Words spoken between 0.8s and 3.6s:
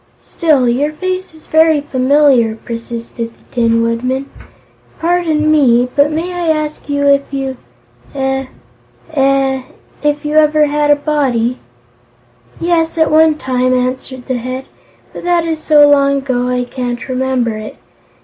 face is very familiar," persisted the